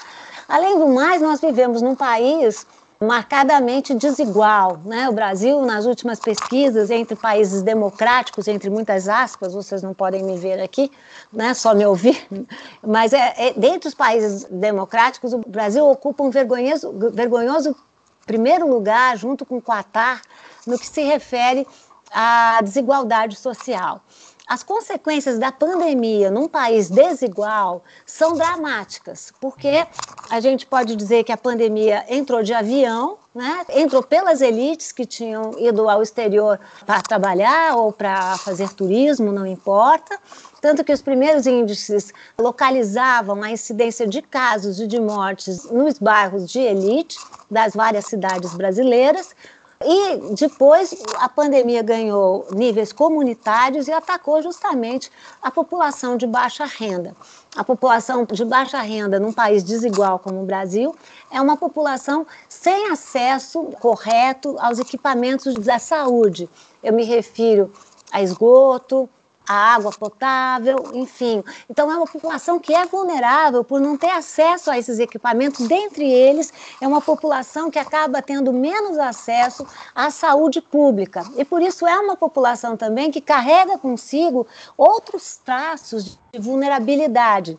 Além 0.46 0.78
do 0.78 0.88
mais, 0.88 1.20
nós 1.22 1.40
vivemos 1.40 1.82
num 1.82 1.94
país 1.94 2.66
marcadamente 3.00 3.94
desigual. 3.94 4.80
Né? 4.84 5.08
O 5.08 5.12
Brasil, 5.12 5.62
nas 5.62 5.86
últimas 5.86 6.18
pesquisas 6.18 6.90
entre 6.90 7.14
países 7.16 7.62
democráticos, 7.62 8.48
entre 8.48 8.68
muitas 8.68 9.08
aspas, 9.08 9.54
vocês 9.54 9.82
não 9.82 9.94
podem 9.94 10.22
me 10.22 10.36
ver 10.36 10.60
aqui, 10.60 10.90
né? 11.32 11.54
só 11.54 11.74
me 11.74 11.86
ouvir, 11.86 12.26
mas 12.86 13.12
é, 13.12 13.34
é, 13.36 13.52
dentre 13.54 13.88
os 13.88 13.94
países 13.94 14.44
democráticos, 14.50 15.32
o 15.32 15.38
Brasil 15.38 15.86
ocupa 15.88 16.24
um 16.24 16.30
vergonhoso, 16.30 16.92
vergonhoso 17.12 17.76
primeiro 18.26 18.68
lugar, 18.68 19.16
junto 19.16 19.46
com 19.46 19.56
o 19.56 19.62
Qatar, 19.62 20.20
no 20.66 20.78
que 20.78 20.86
se 20.86 21.02
refere 21.02 21.66
à 22.10 22.60
desigualdade 22.62 23.36
social. 23.36 24.02
As 24.48 24.62
consequências 24.62 25.38
da 25.38 25.52
pandemia 25.52 26.30
num 26.30 26.48
país 26.48 26.88
desigual 26.88 27.84
são 28.06 28.32
dramáticas, 28.32 29.30
porque 29.38 29.86
a 30.30 30.40
gente 30.40 30.64
pode 30.64 30.96
dizer 30.96 31.22
que 31.22 31.30
a 31.30 31.36
pandemia 31.36 32.06
entrou 32.08 32.42
de 32.42 32.54
avião, 32.54 33.18
né? 33.34 33.66
entrou 33.68 34.02
pelas 34.02 34.40
elites 34.40 34.90
que 34.90 35.04
tinham 35.04 35.52
ido 35.58 35.86
ao 35.86 36.02
exterior 36.02 36.58
para 36.86 37.02
trabalhar 37.02 37.76
ou 37.76 37.92
para 37.92 38.38
fazer 38.38 38.72
turismo, 38.72 39.30
não 39.30 39.46
importa. 39.46 40.18
Tanto 40.62 40.82
que 40.82 40.94
os 40.94 41.02
primeiros 41.02 41.46
índices 41.46 42.10
localizavam 42.40 43.42
a 43.42 43.50
incidência 43.50 44.06
de 44.08 44.22
casos 44.22 44.80
e 44.80 44.86
de 44.86 44.98
mortes 44.98 45.64
nos 45.64 45.98
bairros 45.98 46.50
de 46.50 46.58
elite 46.58 47.18
das 47.50 47.74
várias 47.74 48.06
cidades 48.06 48.54
brasileiras, 48.54 49.34
e 49.80 50.34
depois 50.34 50.94
a 51.18 51.28
pandemia 51.28 51.82
ganhou 51.82 52.46
níveis 52.52 52.92
comunitários 52.92 53.86
e 53.86 53.92
atacou 53.92 54.42
justamente 54.42 55.10
a 55.40 55.50
população 55.50 56.16
de 56.16 56.26
baixa 56.26 56.64
renda. 56.64 57.14
A 57.56 57.62
população 57.62 58.24
de 58.24 58.44
baixa 58.44 58.80
renda 58.80 59.20
num 59.20 59.32
país 59.32 59.62
desigual 59.62 60.18
como 60.18 60.42
o 60.42 60.46
Brasil 60.46 60.94
é 61.30 61.40
uma 61.40 61.56
população 61.56 62.26
sem 62.48 62.90
acesso 62.90 63.62
correto 63.80 64.56
aos 64.58 64.78
equipamentos 64.78 65.54
da 65.54 65.78
saúde. 65.78 66.50
Eu 66.82 66.92
me 66.92 67.04
refiro 67.04 67.72
a 68.10 68.20
esgoto, 68.20 69.08
a 69.48 69.74
água 69.74 69.90
potável, 69.90 70.90
enfim. 70.92 71.42
Então, 71.70 71.90
é 71.90 71.96
uma 71.96 72.06
população 72.06 72.60
que 72.60 72.74
é 72.74 72.84
vulnerável 72.84 73.64
por 73.64 73.80
não 73.80 73.96
ter 73.96 74.10
acesso 74.10 74.70
a 74.70 74.78
esses 74.78 74.98
equipamentos. 74.98 75.66
Dentre 75.66 76.04
eles, 76.04 76.52
é 76.80 76.86
uma 76.86 77.00
população 77.00 77.70
que 77.70 77.78
acaba 77.78 78.20
tendo 78.20 78.52
menos 78.52 78.98
acesso 78.98 79.66
à 79.94 80.10
saúde 80.10 80.60
pública. 80.60 81.24
E 81.36 81.44
por 81.44 81.62
isso 81.62 81.86
é 81.86 81.98
uma 81.98 82.16
população 82.16 82.76
também 82.76 83.10
que 83.10 83.20
carrega 83.20 83.78
consigo 83.78 84.46
outros 84.76 85.38
traços 85.38 86.18
de 86.32 86.38
vulnerabilidade 86.38 87.58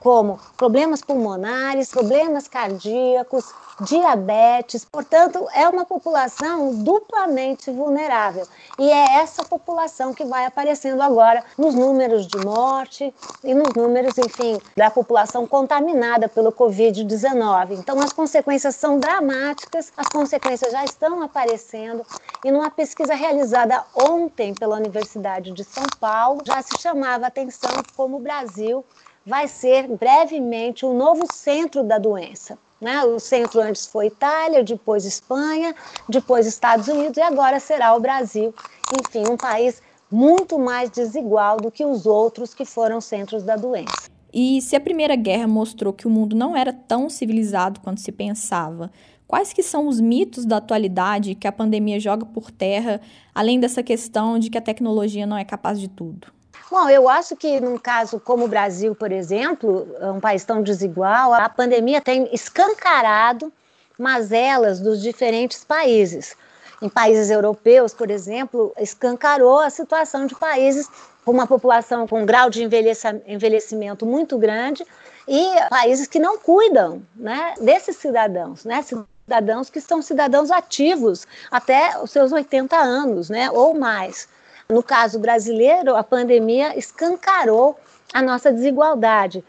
como 0.00 0.40
problemas 0.56 1.02
pulmonares, 1.02 1.90
problemas 1.90 2.48
cardíacos, 2.48 3.44
diabetes. 3.80 4.84
Portanto, 4.84 5.46
é 5.54 5.68
uma 5.68 5.84
população 5.84 6.74
duplamente 6.74 7.70
vulnerável. 7.70 8.46
E 8.78 8.90
é 8.90 9.18
essa 9.18 9.44
população 9.44 10.12
que 10.12 10.24
vai 10.24 10.44
aparecendo 10.44 11.00
agora 11.02 11.44
nos 11.56 11.74
números 11.74 12.26
de 12.26 12.38
morte 12.38 13.14
e 13.44 13.54
nos 13.54 13.74
números, 13.74 14.16
enfim, 14.18 14.58
da 14.76 14.90
população 14.90 15.46
contaminada 15.46 16.28
pelo 16.28 16.52
Covid-19. 16.52 17.78
Então, 17.78 18.00
as 18.00 18.12
consequências 18.12 18.76
são 18.76 18.98
dramáticas, 18.98 19.92
as 19.96 20.08
consequências 20.08 20.72
já 20.72 20.84
estão 20.84 21.22
aparecendo. 21.22 22.04
E 22.44 22.50
numa 22.50 22.70
pesquisa 22.70 23.14
realizada 23.14 23.84
ontem 23.94 24.54
pela 24.54 24.76
Universidade 24.76 25.52
de 25.52 25.64
São 25.64 25.84
Paulo, 25.98 26.42
já 26.46 26.62
se 26.62 26.80
chamava 26.80 27.26
atenção 27.26 27.70
como 27.96 28.16
o 28.16 28.20
Brasil 28.20 28.84
vai 29.24 29.46
ser 29.48 29.88
brevemente 29.88 30.84
o 30.84 30.94
novo 30.94 31.26
centro 31.32 31.82
da 31.82 31.98
doença. 31.98 32.58
Né? 32.80 33.04
O 33.04 33.18
centro 33.18 33.60
antes 33.60 33.86
foi 33.86 34.06
Itália, 34.06 34.64
depois 34.64 35.04
Espanha, 35.04 35.74
depois 36.08 36.46
Estados 36.46 36.88
Unidos 36.88 37.18
e 37.18 37.20
agora 37.20 37.60
será 37.60 37.94
o 37.94 38.00
Brasil. 38.00 38.54
Enfim, 38.98 39.24
um 39.30 39.36
país 39.36 39.82
muito 40.10 40.58
mais 40.58 40.90
desigual 40.90 41.58
do 41.58 41.70
que 41.70 41.84
os 41.84 42.06
outros 42.06 42.54
que 42.54 42.64
foram 42.64 43.00
centros 43.00 43.42
da 43.42 43.54
doença. 43.54 44.10
E 44.32 44.62
se 44.62 44.76
a 44.76 44.80
Primeira 44.80 45.16
Guerra 45.16 45.46
mostrou 45.46 45.92
que 45.92 46.06
o 46.06 46.10
mundo 46.10 46.34
não 46.34 46.56
era 46.56 46.72
tão 46.72 47.08
civilizado 47.08 47.80
quanto 47.80 48.00
se 48.00 48.12
pensava, 48.12 48.90
quais 49.26 49.52
que 49.52 49.62
são 49.62 49.86
os 49.86 50.00
mitos 50.00 50.44
da 50.44 50.56
atualidade 50.56 51.34
que 51.34 51.46
a 51.46 51.52
pandemia 51.52 52.00
joga 52.00 52.24
por 52.24 52.50
terra, 52.50 53.00
além 53.34 53.60
dessa 53.60 53.82
questão 53.82 54.38
de 54.38 54.48
que 54.48 54.58
a 54.58 54.62
tecnologia 54.62 55.26
não 55.26 55.36
é 55.36 55.44
capaz 55.44 55.78
de 55.78 55.88
tudo? 55.88 56.28
Bom, 56.70 56.88
eu 56.88 57.08
acho 57.08 57.34
que 57.34 57.60
num 57.60 57.76
caso 57.76 58.20
como 58.20 58.44
o 58.44 58.48
Brasil, 58.48 58.94
por 58.94 59.10
exemplo, 59.10 59.88
um 60.00 60.20
país 60.20 60.44
tão 60.44 60.62
desigual, 60.62 61.34
a 61.34 61.48
pandemia 61.48 62.00
tem 62.00 62.28
escancarado 62.32 63.52
mazelas 63.98 64.78
dos 64.78 65.02
diferentes 65.02 65.64
países. 65.64 66.36
Em 66.80 66.88
países 66.88 67.28
europeus, 67.28 67.92
por 67.92 68.08
exemplo, 68.08 68.72
escancarou 68.78 69.58
a 69.58 69.68
situação 69.68 70.26
de 70.26 70.34
países 70.36 70.88
com 71.24 71.32
uma 71.32 71.46
população 71.46 72.06
com 72.06 72.22
um 72.22 72.26
grau 72.26 72.48
de 72.48 72.62
envelhecimento 72.62 74.06
muito 74.06 74.38
grande 74.38 74.86
e 75.26 75.44
países 75.68 76.06
que 76.06 76.18
não 76.18 76.38
cuidam 76.38 77.02
né, 77.16 77.54
desses 77.60 77.96
cidadãos, 77.96 78.64
né, 78.64 78.82
cidadãos 78.82 79.68
que 79.68 79.80
são 79.80 80.00
cidadãos 80.00 80.50
ativos 80.50 81.26
até 81.50 81.98
os 82.00 82.10
seus 82.10 82.32
80 82.32 82.76
anos, 82.76 83.28
né, 83.28 83.50
ou 83.50 83.74
mais. 83.74 84.28
No 84.70 84.84
caso 84.84 85.18
brasileiro, 85.18 85.96
a 85.96 86.04
pandemia 86.04 86.78
escancarou 86.78 87.76
a 88.12 88.22
nossa 88.22 88.52
desigualdade. 88.52 89.44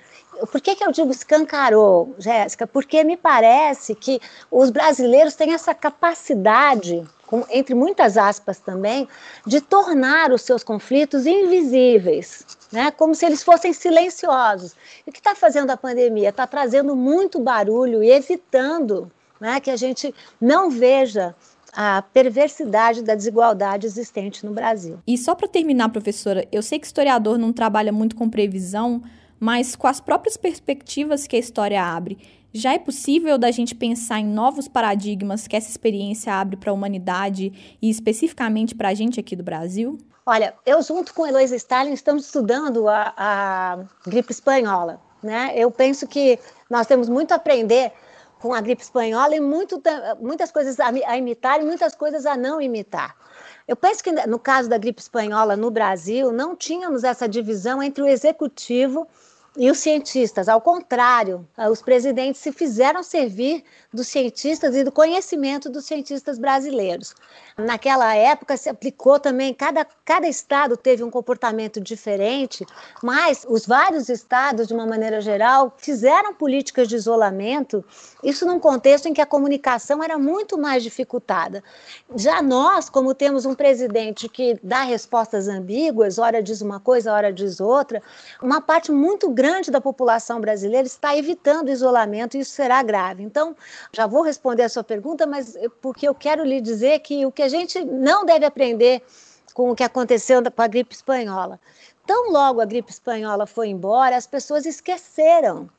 Por 0.52 0.60
que, 0.60 0.76
que 0.76 0.84
eu 0.84 0.92
digo 0.92 1.12
escancarou, 1.12 2.16
Jéssica? 2.18 2.66
Porque 2.66 3.04
me 3.04 3.16
parece 3.16 3.94
que 3.94 4.20
os 4.50 4.72
brasileiros 4.72 5.36
têm 5.36 5.54
essa 5.54 5.76
capacidade, 5.76 7.08
com, 7.28 7.46
entre 7.52 7.76
muitas 7.76 8.18
aspas 8.18 8.58
também, 8.58 9.08
de 9.46 9.62
tornar 9.62 10.32
os 10.32 10.42
seus 10.42 10.64
conflitos 10.64 11.28
invisíveis, 11.28 12.44
né? 12.72 12.90
como 12.90 13.14
se 13.14 13.24
eles 13.24 13.44
fossem 13.44 13.74
silenciosos. 13.74 14.74
E 15.06 15.12
o 15.12 15.14
que 15.14 15.20
está 15.20 15.36
fazendo 15.36 15.70
a 15.70 15.78
pandemia? 15.78 16.30
Está 16.30 16.48
trazendo 16.48 16.96
muito 16.96 17.40
barulho 17.40 18.02
e 18.02 18.10
evitando 18.10 19.12
né, 19.40 19.60
que 19.60 19.70
a 19.70 19.76
gente 19.76 20.14
não 20.40 20.72
veja 20.72 21.36
a 21.74 22.02
perversidade 22.02 23.02
da 23.02 23.16
desigualdade 23.16 23.86
existente 23.86 24.46
no 24.46 24.54
Brasil. 24.54 25.00
E 25.08 25.18
só 25.18 25.36
para 25.36 25.48
terminar, 25.48 25.90
professora, 25.90 26.48
eu 26.52 26.62
sei 26.62 26.80
que 26.80 26.86
historiador 26.86 27.38
não 27.38 27.54
trabalha 27.54 27.92
muito 27.92 28.16
com 28.16 28.30
previsão, 28.30 29.02
mas 29.40 29.76
com 29.76 29.88
as 29.88 30.00
próprias 30.00 30.38
perspectivas 30.38 31.26
que 31.26 31.36
a 31.36 31.40
história 31.40 31.84
abre, 31.84 32.18
já 32.54 32.74
é 32.74 32.80
possível 32.80 33.38
da 33.38 33.50
gente 33.50 33.74
pensar 33.74 34.20
em 34.20 34.26
novos 34.26 34.68
paradigmas 34.68 35.48
que 35.48 35.56
essa 35.56 35.70
experiência 35.70 36.34
abre 36.34 36.58
para 36.58 36.70
a 36.70 36.74
humanidade 36.74 37.78
e 37.82 37.90
especificamente 37.90 38.76
para 38.76 38.90
a 38.90 38.94
gente 38.94 39.20
aqui 39.20 39.36
do 39.36 39.44
Brasil? 39.44 39.98
Olha, 40.26 40.54
eu 40.66 40.82
junto 40.82 41.14
com 41.14 41.26
Heloísa 41.26 41.56
Stalin 41.56 41.94
estamos 41.94 42.26
estudando 42.26 42.88
a, 42.88 43.14
a 43.18 43.80
gripe 44.06 44.32
espanhola. 44.32 45.00
Né? 45.24 45.54
Eu 45.56 45.72
penso 45.72 46.08
que 46.08 46.38
nós 46.70 46.88
temos 46.88 47.08
muito 47.08 47.32
a 47.32 47.36
aprender 47.36 47.92
com 48.42 48.54
a 48.56 48.60
gripe 48.60 48.82
espanhola 48.82 49.36
e 49.36 49.40
muito, 49.40 49.82
muitas 50.20 50.52
coisas 50.52 50.80
a, 50.80 51.18
imitar 51.18 51.62
e 51.62 51.64
muitas 51.64 51.94
coisas 51.94 52.26
a 52.26 52.36
não 52.36 52.60
imitar. 52.60 53.16
Eu 53.68 53.76
penso 53.76 54.04
que 54.04 54.12
no 54.12 54.40
caso 54.40 54.68
da 54.68 54.80
gripe 54.80 55.00
espanhola 55.00 55.56
no 55.56 55.70
Brasil, 55.70 56.32
não 56.32 56.56
tínhamos 56.56 57.04
essa 57.04 57.30
divisão 57.30 57.82
entre 57.84 58.04
o 58.04 58.08
executivo 58.08 59.08
os 59.58 59.80
cientistas, 59.80 60.48
ao 60.48 60.62
contrário, 60.62 61.46
ah, 61.58 61.70
os 61.70 61.82
presidentes 61.82 62.40
se 62.40 62.54
fizeram 62.54 63.04
servir 63.04 63.66
dos 63.92 64.08
cientistas 64.08 64.74
e 64.74 64.84
do 64.84 64.94
conhecimento 64.94 65.70
dos 65.70 65.84
cientistas 65.84 66.40
brasileiros. 66.40 67.14
Naquela 67.58 68.16
época 68.16 68.56
se 68.56 68.70
aplicou 68.70 69.20
também, 69.20 69.54
cada, 69.54 69.86
cada 70.06 70.26
estado 70.26 70.78
teve 70.78 71.04
um 71.04 71.12
comportamento 71.12 71.82
diferente, 71.82 72.66
mas 73.04 73.46
os 73.48 73.66
vários 73.66 74.08
estados, 74.08 74.70
de 74.70 74.74
uma 74.74 74.88
maneira 74.88 75.20
geral, 75.20 75.74
fizeram 75.78 76.34
políticas 76.34 76.88
de 76.88 76.96
isolamento, 76.96 77.84
isso 78.24 78.46
num 78.46 78.60
contexto 78.60 79.08
em 79.08 79.14
que 79.14 79.20
a 79.20 79.26
comunicação 79.26 80.02
era 80.02 80.18
muito 80.18 80.58
mais 80.58 80.82
dificultada. 80.82 81.62
Já 82.16 82.42
nós, 82.42 82.90
como 82.90 83.14
temos 83.14 83.46
um 83.46 83.54
presidente 83.54 84.30
que 84.30 84.58
dá 84.64 84.84
respostas 84.84 85.50
ambíguas, 85.50 86.18
ora 86.18 86.42
diz 86.42 86.62
uma 86.62 86.80
coisa, 86.80 87.12
ora 87.12 87.34
diz 87.34 87.60
outra, 87.60 88.02
uma 88.42 88.62
parte 88.62 88.94
muito 88.94 89.30
grande 89.30 89.41
da 89.72 89.82
população 89.82 90.40
brasileira 90.40 90.86
está 90.86 91.16
evitando 91.16 91.70
isolamento 91.70 92.38
e 92.38 92.42
isso 92.42 92.52
será 92.52 92.82
grave. 92.84 93.24
Então, 93.24 93.56
já 93.92 94.06
vou 94.08 94.22
responder 94.22 94.64
a 94.64 94.70
sua 94.70 94.84
pergunta, 94.84 95.26
mas 95.26 95.58
porque 95.82 96.08
eu 96.08 96.14
quero 96.14 96.44
lhe 96.44 96.62
dizer 96.62 97.00
que 97.00 97.26
o 97.26 97.32
que 97.32 97.42
a 97.42 97.50
gente 97.50 97.84
não 97.84 98.26
deve 98.26 98.46
aprender 98.46 99.04
com 99.54 99.72
o 99.72 99.76
que 99.76 99.84
aconteceu 99.84 100.42
com 100.52 100.62
a 100.62 100.68
gripe 100.68 100.96
espanhola. 100.96 101.60
Tão 102.06 102.32
logo 102.32 102.62
a 102.62 102.66
gripe 102.66 102.92
espanhola 102.92 103.46
foi 103.46 103.68
embora, 103.70 104.16
as 104.16 104.28
pessoas 104.28 104.66
esqueceram, 104.66 105.70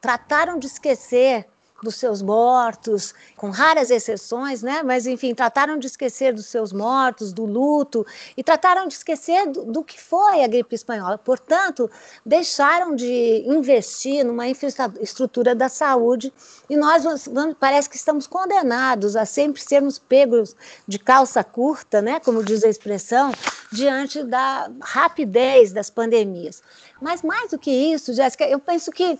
trataram 0.00 0.58
de 0.58 0.66
esquecer 0.66 1.46
dos 1.82 1.96
seus 1.96 2.20
mortos, 2.20 3.14
com 3.36 3.50
raras 3.50 3.90
exceções, 3.90 4.62
né? 4.62 4.82
Mas 4.82 5.06
enfim, 5.06 5.34
trataram 5.34 5.78
de 5.78 5.86
esquecer 5.86 6.32
dos 6.32 6.46
seus 6.46 6.72
mortos, 6.72 7.32
do 7.32 7.44
luto 7.44 8.06
e 8.36 8.42
trataram 8.42 8.86
de 8.86 8.94
esquecer 8.94 9.46
do, 9.46 9.64
do 9.64 9.84
que 9.84 10.00
foi 10.00 10.44
a 10.44 10.46
gripe 10.46 10.74
espanhola. 10.74 11.16
Portanto, 11.18 11.90
deixaram 12.24 12.94
de 12.94 13.44
investir 13.46 14.24
numa 14.24 14.46
infraestrutura 14.48 15.54
da 15.54 15.68
saúde 15.68 16.32
e 16.68 16.76
nós 16.76 17.04
vamos, 17.04 17.56
parece 17.58 17.88
que 17.88 17.96
estamos 17.96 18.26
condenados 18.26 19.16
a 19.16 19.24
sempre 19.24 19.60
sermos 19.62 19.98
pegos 19.98 20.54
de 20.86 20.98
calça 20.98 21.42
curta, 21.42 22.02
né? 22.02 22.20
Como 22.20 22.44
diz 22.44 22.62
a 22.64 22.68
expressão, 22.68 23.32
diante 23.72 24.22
da 24.22 24.70
rapidez 24.82 25.72
das 25.72 25.90
pandemias. 25.90 26.62
Mas 27.00 27.22
mais 27.22 27.50
do 27.50 27.58
que 27.58 27.70
isso, 27.70 28.12
Jéssica, 28.12 28.44
eu 28.44 28.58
penso 28.58 28.90
que 28.90 29.18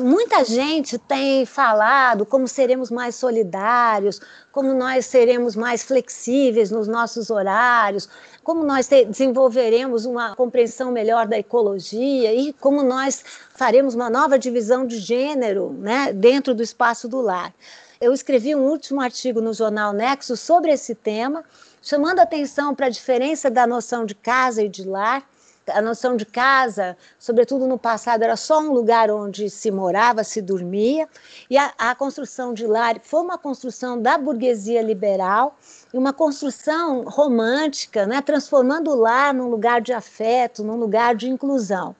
muita 0.00 0.44
gente 0.44 0.98
tem 0.98 1.46
falado 1.46 2.26
como 2.26 2.46
seremos 2.46 2.90
mais 2.90 3.14
solidários, 3.14 4.20
como 4.52 4.74
nós 4.74 5.06
seremos 5.06 5.56
mais 5.56 5.82
flexíveis 5.82 6.70
nos 6.70 6.86
nossos 6.86 7.30
horários, 7.30 8.08
como 8.42 8.64
nós 8.64 8.88
desenvolveremos 8.88 10.04
uma 10.04 10.34
compreensão 10.34 10.90
melhor 10.90 11.26
da 11.26 11.38
ecologia 11.38 12.32
e 12.34 12.52
como 12.54 12.82
nós 12.82 13.24
faremos 13.54 13.94
uma 13.94 14.10
nova 14.10 14.38
divisão 14.38 14.86
de 14.86 14.98
gênero 14.98 15.72
né, 15.78 16.12
dentro 16.12 16.54
do 16.54 16.62
espaço 16.62 17.08
do 17.08 17.20
lar. 17.20 17.52
Eu 18.00 18.12
escrevi 18.12 18.54
um 18.54 18.68
último 18.68 19.00
artigo 19.00 19.40
no 19.40 19.52
jornal 19.52 19.92
Nexo 19.92 20.36
sobre 20.36 20.70
esse 20.70 20.94
tema, 20.94 21.44
chamando 21.82 22.20
atenção 22.20 22.74
para 22.74 22.86
a 22.86 22.90
diferença 22.90 23.50
da 23.50 23.66
noção 23.66 24.04
de 24.04 24.14
casa 24.14 24.62
e 24.62 24.68
de 24.68 24.84
lar 24.84 25.28
a 25.72 25.82
noção 25.82 26.16
de 26.16 26.24
casa, 26.24 26.96
sobretudo 27.18 27.66
no 27.66 27.78
passado, 27.78 28.22
era 28.22 28.36
só 28.36 28.60
um 28.60 28.72
lugar 28.72 29.10
onde 29.10 29.48
se 29.50 29.70
morava, 29.70 30.24
se 30.24 30.40
dormia, 30.40 31.08
e 31.48 31.56
a, 31.56 31.72
a 31.78 31.94
construção 31.94 32.54
de 32.54 32.66
lar 32.66 32.96
foi 33.02 33.20
uma 33.20 33.38
construção 33.38 34.00
da 34.00 34.18
burguesia 34.18 34.82
liberal, 34.82 35.56
e 35.92 35.98
uma 35.98 36.12
construção 36.12 37.04
romântica, 37.04 38.06
né, 38.06 38.20
transformando 38.20 38.90
o 38.90 38.96
lar 38.96 39.32
num 39.32 39.48
lugar 39.48 39.80
de 39.80 39.92
afeto, 39.92 40.62
num 40.62 40.76
lugar 40.76 41.14
de 41.14 41.28
inclusão. 41.28 41.94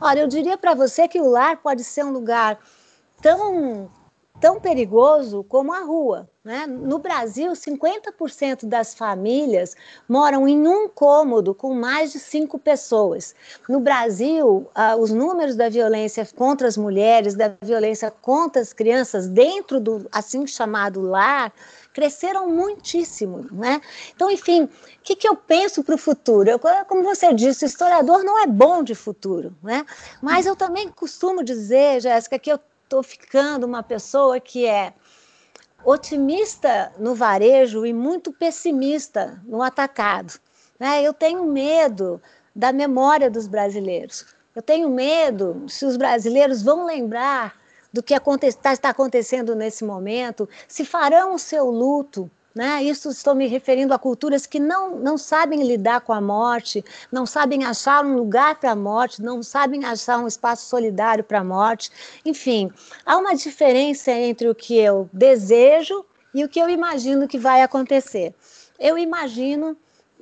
Olha, 0.00 0.20
eu 0.20 0.28
diria 0.28 0.56
para 0.56 0.74
você 0.74 1.06
que 1.06 1.20
o 1.20 1.28
lar 1.28 1.58
pode 1.58 1.84
ser 1.84 2.04
um 2.04 2.12
lugar 2.12 2.58
tão 3.20 3.90
tão 4.40 4.60
perigoso 4.60 5.44
como 5.44 5.72
a 5.72 5.80
rua. 5.80 6.28
Né? 6.44 6.66
No 6.66 6.98
Brasil, 6.98 7.52
50% 7.52 8.66
das 8.66 8.92
famílias 8.92 9.74
moram 10.06 10.46
em 10.46 10.68
um 10.68 10.86
cômodo 10.90 11.54
com 11.54 11.72
mais 11.72 12.12
de 12.12 12.18
cinco 12.18 12.58
pessoas. 12.58 13.34
No 13.66 13.80
Brasil, 13.80 14.68
ah, 14.74 14.94
os 14.94 15.10
números 15.10 15.56
da 15.56 15.70
violência 15.70 16.28
contra 16.36 16.68
as 16.68 16.76
mulheres, 16.76 17.34
da 17.34 17.54
violência 17.62 18.10
contra 18.10 18.60
as 18.60 18.74
crianças 18.74 19.26
dentro 19.26 19.80
do 19.80 20.06
assim 20.12 20.46
chamado 20.46 21.00
lar, 21.00 21.50
cresceram 21.94 22.46
muitíssimo, 22.46 23.46
né? 23.50 23.80
Então, 24.14 24.30
enfim, 24.30 24.64
o 24.64 24.70
que, 25.02 25.16
que 25.16 25.26
eu 25.26 25.34
penso 25.34 25.82
para 25.82 25.94
o 25.94 25.98
futuro? 25.98 26.50
Eu, 26.50 26.60
como 26.86 27.02
você 27.02 27.32
disse, 27.32 27.64
o 27.64 27.66
historiador 27.66 28.22
não 28.22 28.42
é 28.42 28.46
bom 28.46 28.82
de 28.82 28.94
futuro, 28.94 29.56
né? 29.62 29.86
Mas 30.20 30.44
eu 30.44 30.54
também 30.54 30.90
costumo 30.90 31.42
dizer, 31.42 32.02
Jéssica, 32.02 32.38
que 32.38 32.52
eu 32.52 32.60
estou 32.82 33.02
ficando 33.02 33.64
uma 33.64 33.82
pessoa 33.82 34.38
que 34.38 34.66
é 34.66 34.92
otimista 35.84 36.92
no 36.98 37.14
varejo 37.14 37.84
e 37.84 37.92
muito 37.92 38.32
pessimista 38.32 39.40
no 39.44 39.62
atacado. 39.62 40.34
Né? 40.78 41.02
Eu 41.02 41.12
tenho 41.12 41.44
medo 41.44 42.20
da 42.54 42.72
memória 42.72 43.30
dos 43.30 43.46
brasileiros. 43.46 44.26
Eu 44.54 44.62
tenho 44.62 44.88
medo 44.88 45.64
se 45.68 45.84
os 45.84 45.96
brasileiros 45.96 46.62
vão 46.62 46.86
lembrar 46.86 47.56
do 47.92 48.02
que 48.02 48.14
está 48.72 48.90
acontecendo 48.90 49.54
nesse 49.54 49.84
momento, 49.84 50.48
se 50.66 50.84
farão 50.84 51.34
o 51.34 51.38
seu 51.38 51.70
luto 51.70 52.28
né? 52.54 52.82
Isso 52.84 53.08
estou 53.08 53.34
me 53.34 53.48
referindo 53.48 53.92
a 53.92 53.98
culturas 53.98 54.46
que 54.46 54.60
não, 54.60 54.96
não 54.96 55.18
sabem 55.18 55.66
lidar 55.66 56.02
com 56.02 56.12
a 56.12 56.20
morte, 56.20 56.84
não 57.10 57.26
sabem 57.26 57.64
achar 57.64 58.04
um 58.04 58.14
lugar 58.14 58.54
para 58.60 58.70
a 58.70 58.76
morte, 58.76 59.20
não 59.20 59.42
sabem 59.42 59.84
achar 59.84 60.18
um 60.18 60.28
espaço 60.28 60.66
solidário 60.66 61.24
para 61.24 61.40
a 61.40 61.44
morte. 61.44 61.90
Enfim, 62.24 62.70
há 63.04 63.16
uma 63.16 63.34
diferença 63.34 64.12
entre 64.12 64.48
o 64.48 64.54
que 64.54 64.78
eu 64.78 65.10
desejo 65.12 66.04
e 66.32 66.44
o 66.44 66.48
que 66.48 66.60
eu 66.60 66.70
imagino 66.70 67.26
que 67.26 67.38
vai 67.38 67.62
acontecer. 67.62 68.32
Eu 68.78 68.96
imagino 68.96 69.76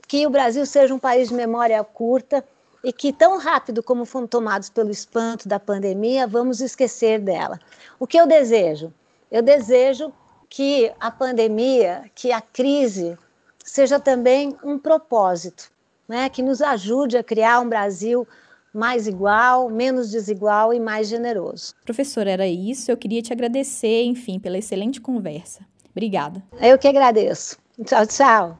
que 0.09 0.27
o 0.27 0.31
Brasil 0.31 0.64
seja 0.64 0.95
um 0.95 0.99
país 0.99 1.29
de 1.29 1.35
memória 1.35 1.83
curta 1.85 2.45
e 2.83 2.92
que, 2.92 3.12
tão 3.12 3.38
rápido 3.38 3.83
como 3.83 4.05
fomos 4.05 4.31
tomados 4.31 4.68
pelo 4.68 4.90
espanto 4.90 5.49
da 5.49 5.61
pandemia, 5.61 6.27
vamos 6.27 6.61
esquecer 6.61 7.21
dela. 7.21 7.61
O 7.99 8.07
que 8.07 8.18
eu 8.18 8.27
desejo? 8.27 8.92
Eu 9.31 9.40
desejo 9.40 10.12
que 10.53 10.93
a 11.01 11.11
pandemia, 11.11 12.11
que 12.15 12.31
a 12.31 12.38
crise, 12.38 13.17
seja 13.65 13.99
também 13.99 14.55
um 14.62 14.79
propósito, 14.79 15.71
né? 16.07 16.29
que 16.29 16.43
nos 16.43 16.61
ajude 16.61 17.17
a 17.17 17.25
criar 17.25 17.61
um 17.61 17.69
Brasil 17.71 18.29
mais 18.73 19.07
igual, 19.07 19.71
menos 19.71 20.11
desigual 20.11 20.75
e 20.75 20.79
mais 20.79 21.09
generoso. 21.09 21.75
Professora, 21.87 22.31
era 22.31 22.47
isso. 22.47 22.91
Eu 22.91 22.99
queria 22.99 23.23
te 23.23 23.33
agradecer, 23.33 24.05
enfim, 24.05 24.38
pela 24.38 24.59
excelente 24.59 25.01
conversa. 25.01 25.65
Obrigada. 25.91 26.43
Eu 26.61 26.79
que 26.79 26.87
agradeço. 26.87 27.57
Tchau, 27.87 28.07
tchau. 28.07 28.57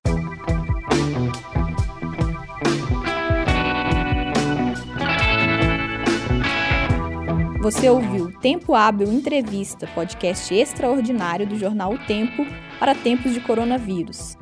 Você 7.61 7.89
ouviu 7.91 8.22
Tempo 8.43 8.75
Hábil 8.75 9.13
Entrevista, 9.13 9.87
podcast 9.95 10.53
extraordinário 10.53 11.47
do 11.47 11.57
jornal 11.57 11.95
O 11.95 11.99
Tempo 12.07 12.45
para 12.81 12.93
tempos 12.93 13.33
de 13.33 13.39
coronavírus. 13.39 14.37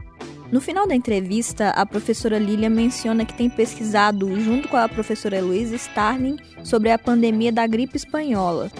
No 0.50 0.58
final 0.58 0.88
da 0.88 0.94
entrevista, 0.94 1.68
a 1.68 1.84
professora 1.84 2.38
Lilia 2.38 2.70
menciona 2.70 3.26
que 3.26 3.34
tem 3.34 3.50
pesquisado, 3.50 4.40
junto 4.40 4.68
com 4.68 4.78
a 4.78 4.88
professora 4.88 5.36
Heloísa 5.36 5.76
Starling, 5.76 6.38
sobre 6.64 6.90
a 6.90 6.98
pandemia 6.98 7.52
da 7.52 7.66
gripe 7.66 7.98
espanhola. 7.98 8.72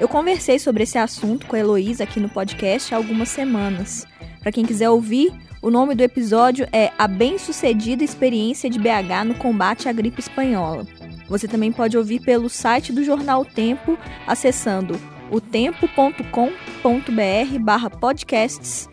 Eu 0.00 0.08
conversei 0.08 0.58
sobre 0.58 0.84
esse 0.84 0.96
assunto 0.96 1.46
com 1.46 1.54
a 1.54 1.58
Heloísa 1.58 2.04
aqui 2.04 2.18
no 2.18 2.30
podcast 2.30 2.94
há 2.94 2.96
algumas 2.96 3.28
semanas. 3.28 4.06
Para 4.40 4.52
quem 4.52 4.64
quiser 4.64 4.88
ouvir, 4.88 5.30
o 5.60 5.70
nome 5.70 5.94
do 5.94 6.02
episódio 6.02 6.66
é 6.72 6.90
A 6.98 7.06
Bem-Sucedida 7.06 8.02
Experiência 8.02 8.70
de 8.70 8.78
BH 8.78 9.26
no 9.26 9.34
Combate 9.34 9.86
à 9.86 9.92
Gripe 9.92 10.20
Espanhola. 10.20 10.86
Você 11.32 11.48
também 11.48 11.72
pode 11.72 11.96
ouvir 11.96 12.20
pelo 12.20 12.50
site 12.50 12.92
do 12.92 13.02
Jornal 13.02 13.42
Tempo, 13.42 13.98
acessando 14.26 15.00
otempo.com.br 15.30 17.58
barra 17.58 17.88
podcasts 17.88 18.86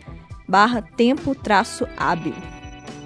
barra 0.48 0.80
tempo 0.80 1.34
traço 1.34 1.86
hábil. 1.98 2.32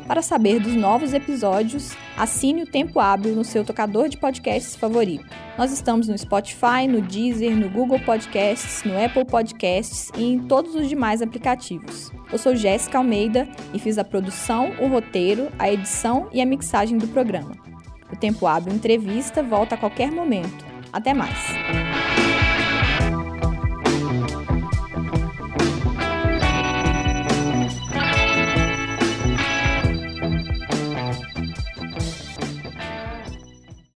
Para 0.06 0.22
saber 0.22 0.60
dos 0.60 0.76
novos 0.76 1.12
episódios, 1.12 1.96
assine 2.16 2.62
o 2.62 2.66
Tempo 2.66 3.00
Hábil 3.00 3.34
no 3.34 3.42
seu 3.42 3.64
tocador 3.64 4.08
de 4.08 4.18
podcasts 4.18 4.76
favorito. 4.76 5.26
Nós 5.58 5.72
estamos 5.72 6.06
no 6.06 6.16
Spotify, 6.16 6.86
no 6.88 7.02
Deezer, 7.02 7.56
no 7.56 7.68
Google 7.68 7.98
Podcasts, 7.98 8.84
no 8.84 8.96
Apple 8.96 9.24
Podcasts 9.24 10.12
e 10.16 10.24
em 10.24 10.38
todos 10.38 10.76
os 10.76 10.88
demais 10.88 11.20
aplicativos. 11.20 12.12
Eu 12.30 12.38
sou 12.38 12.54
Jéssica 12.54 12.98
Almeida 12.98 13.48
e 13.72 13.80
fiz 13.80 13.98
a 13.98 14.04
produção, 14.04 14.72
o 14.80 14.86
roteiro, 14.86 15.48
a 15.58 15.72
edição 15.72 16.28
e 16.32 16.40
a 16.40 16.46
mixagem 16.46 16.96
do 16.96 17.08
programa. 17.08 17.73
O 18.14 18.16
Tempo 18.16 18.46
Hábil 18.46 18.72
Entrevista 18.72 19.42
volta 19.42 19.74
a 19.74 19.78
qualquer 19.78 20.12
momento. 20.12 20.64
Até 20.92 21.12
mais! 21.12 21.83